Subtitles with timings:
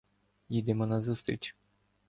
[0.49, 1.55] їдемо назустріч.